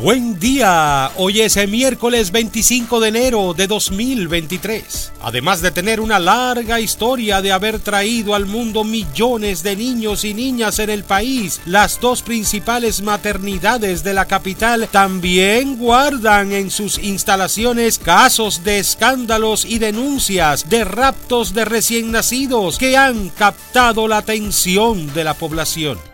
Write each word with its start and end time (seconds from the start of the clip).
Buen 0.00 0.40
día, 0.40 1.12
hoy 1.18 1.40
es 1.40 1.56
el 1.56 1.68
miércoles 1.68 2.32
25 2.32 2.98
de 2.98 3.08
enero 3.08 3.54
de 3.54 3.68
2023. 3.68 5.12
Además 5.22 5.62
de 5.62 5.70
tener 5.70 6.00
una 6.00 6.18
larga 6.18 6.80
historia 6.80 7.40
de 7.40 7.52
haber 7.52 7.78
traído 7.78 8.34
al 8.34 8.44
mundo 8.44 8.82
millones 8.82 9.62
de 9.62 9.76
niños 9.76 10.24
y 10.24 10.34
niñas 10.34 10.80
en 10.80 10.90
el 10.90 11.04
país, 11.04 11.60
las 11.64 12.00
dos 12.00 12.22
principales 12.22 13.02
maternidades 13.02 14.02
de 14.02 14.14
la 14.14 14.24
capital 14.24 14.88
también 14.90 15.76
guardan 15.76 16.50
en 16.50 16.72
sus 16.72 16.98
instalaciones 16.98 18.00
casos 18.00 18.64
de 18.64 18.80
escándalos 18.80 19.64
y 19.64 19.78
denuncias 19.78 20.68
de 20.68 20.82
raptos 20.82 21.54
de 21.54 21.64
recién 21.64 22.10
nacidos 22.10 22.78
que 22.78 22.96
han 22.96 23.28
captado 23.28 24.08
la 24.08 24.18
atención 24.18 25.14
de 25.14 25.22
la 25.22 25.34
población. 25.34 26.13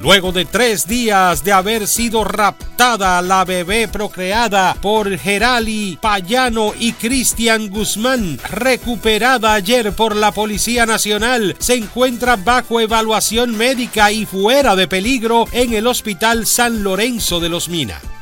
Luego 0.00 0.30
de 0.30 0.44
tres 0.44 0.86
días 0.86 1.42
de 1.42 1.52
haber 1.52 1.86
sido 1.86 2.22
raptada 2.22 3.22
la 3.22 3.44
bebé 3.44 3.88
procreada 3.88 4.74
por 4.82 5.16
Gerali 5.16 5.98
Payano 6.00 6.72
y 6.78 6.92
Cristian 6.92 7.70
Guzmán, 7.70 8.38
recuperada 8.50 9.54
ayer 9.54 9.92
por 9.92 10.14
la 10.14 10.32
Policía 10.32 10.84
Nacional, 10.84 11.56
se 11.58 11.76
encuentra 11.76 12.36
bajo 12.36 12.80
evaluación 12.80 13.56
médica 13.56 14.12
y 14.12 14.26
fuera 14.26 14.76
de 14.76 14.86
peligro 14.86 15.46
en 15.52 15.72
el 15.72 15.86
Hospital 15.86 16.46
San 16.46 16.82
Lorenzo 16.82 17.40
de 17.40 17.48
los 17.48 17.70
Minas. 17.70 18.15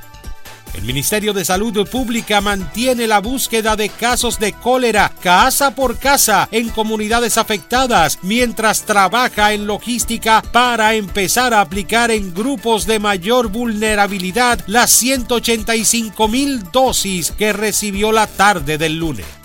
El 0.74 0.82
Ministerio 0.82 1.32
de 1.32 1.44
Salud 1.44 1.88
Pública 1.88 2.40
mantiene 2.40 3.06
la 3.06 3.20
búsqueda 3.20 3.76
de 3.76 3.88
casos 3.88 4.38
de 4.38 4.52
cólera 4.52 5.12
casa 5.20 5.74
por 5.74 5.98
casa 5.98 6.48
en 6.50 6.68
comunidades 6.68 7.38
afectadas 7.38 8.18
mientras 8.22 8.82
trabaja 8.82 9.52
en 9.52 9.66
logística 9.66 10.42
para 10.42 10.94
empezar 10.94 11.54
a 11.54 11.60
aplicar 11.60 12.10
en 12.10 12.34
grupos 12.34 12.86
de 12.86 12.98
mayor 12.98 13.48
vulnerabilidad 13.48 14.60
las 14.66 14.90
185 14.90 16.28
mil 16.28 16.62
dosis 16.72 17.30
que 17.30 17.52
recibió 17.52 18.10
la 18.10 18.26
tarde 18.26 18.76
del 18.76 18.98
lunes. 18.98 19.43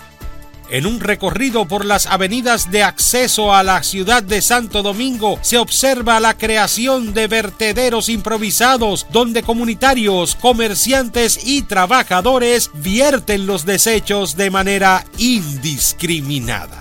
En 0.70 0.86
un 0.86 1.00
recorrido 1.00 1.66
por 1.66 1.84
las 1.84 2.06
avenidas 2.06 2.70
de 2.70 2.84
acceso 2.84 3.52
a 3.52 3.64
la 3.64 3.82
ciudad 3.82 4.22
de 4.22 4.40
Santo 4.40 4.82
Domingo 4.82 5.38
se 5.42 5.58
observa 5.58 6.20
la 6.20 6.38
creación 6.38 7.12
de 7.12 7.26
vertederos 7.26 8.08
improvisados 8.08 9.06
donde 9.10 9.42
comunitarios, 9.42 10.36
comerciantes 10.36 11.40
y 11.44 11.62
trabajadores 11.62 12.70
vierten 12.72 13.46
los 13.46 13.66
desechos 13.66 14.36
de 14.36 14.50
manera 14.50 15.04
indiscriminada 15.18 16.79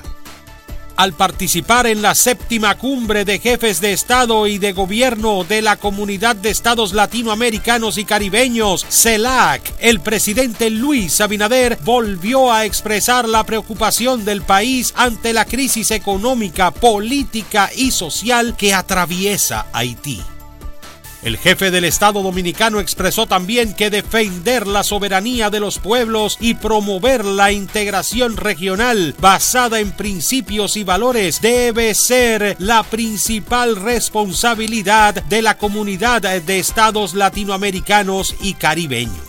al 0.99 1.13
participar 1.13 1.87
en 1.87 2.01
la 2.01 2.13
séptima 2.13 2.77
cumbre 2.77 3.23
de 3.23 3.39
jefes 3.39 3.79
de 3.79 3.93
Estado 3.93 4.47
y 4.47 4.57
de 4.57 4.73
Gobierno 4.73 5.45
de 5.45 5.61
la 5.61 5.77
Comunidad 5.77 6.35
de 6.35 6.49
Estados 6.49 6.91
Latinoamericanos 6.91 7.97
y 7.97 8.03
Caribeños, 8.03 8.85
CELAC, 8.89 9.61
el 9.79 10.01
presidente 10.01 10.69
Luis 10.69 11.21
Abinader 11.21 11.79
volvió 11.85 12.51
a 12.51 12.65
expresar 12.65 13.29
la 13.29 13.45
preocupación 13.45 14.25
del 14.25 14.41
país 14.41 14.93
ante 14.97 15.31
la 15.31 15.45
crisis 15.45 15.91
económica, 15.91 16.71
política 16.71 17.69
y 17.73 17.91
social 17.91 18.57
que 18.57 18.73
atraviesa 18.73 19.67
Haití. 19.71 20.21
El 21.21 21.37
jefe 21.37 21.69
del 21.69 21.83
Estado 21.83 22.23
dominicano 22.23 22.79
expresó 22.79 23.27
también 23.27 23.73
que 23.73 23.89
defender 23.89 24.65
la 24.65 24.83
soberanía 24.83 25.49
de 25.49 25.59
los 25.59 25.77
pueblos 25.77 26.37
y 26.39 26.53
promover 26.53 27.25
la 27.25 27.51
integración 27.51 28.37
regional 28.37 29.15
basada 29.19 29.81
en 29.81 29.91
principios 29.91 30.77
y 30.77 30.85
valores 30.85 31.41
debe 31.41 31.93
ser 31.93 32.55
la 32.59 32.83
principal 32.83 33.75
responsabilidad 33.75 35.21
de 35.25 35.41
la 35.41 35.57
comunidad 35.57 36.21
de 36.21 36.59
estados 36.59 37.13
latinoamericanos 37.13 38.35
y 38.41 38.53
caribeños. 38.53 39.28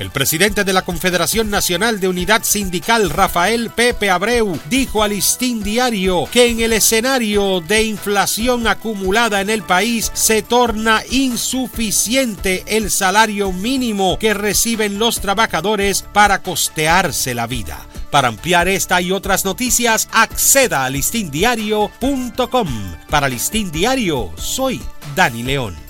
El 0.00 0.10
presidente 0.10 0.64
de 0.64 0.72
la 0.72 0.80
Confederación 0.80 1.50
Nacional 1.50 2.00
de 2.00 2.08
Unidad 2.08 2.42
Sindical, 2.42 3.10
Rafael 3.10 3.68
Pepe 3.68 4.08
Abreu, 4.08 4.58
dijo 4.70 5.02
al 5.02 5.10
Listín 5.10 5.62
Diario 5.62 6.24
que 6.32 6.48
en 6.48 6.60
el 6.60 6.72
escenario 6.72 7.60
de 7.60 7.82
inflación 7.82 8.66
acumulada 8.66 9.42
en 9.42 9.50
el 9.50 9.62
país 9.62 10.10
se 10.14 10.40
torna 10.40 11.02
insuficiente 11.10 12.64
el 12.66 12.90
salario 12.90 13.52
mínimo 13.52 14.18
que 14.18 14.32
reciben 14.32 14.98
los 14.98 15.20
trabajadores 15.20 16.02
para 16.14 16.40
costearse 16.40 17.34
la 17.34 17.46
vida. 17.46 17.86
Para 18.10 18.28
ampliar 18.28 18.68
esta 18.68 19.02
y 19.02 19.12
otras 19.12 19.44
noticias, 19.44 20.08
acceda 20.12 20.86
a 20.86 20.90
listindiario.com. 20.90 22.68
Para 23.10 23.28
Listín 23.28 23.70
Diario, 23.70 24.30
soy 24.38 24.80
Dani 25.14 25.42
León. 25.42 25.89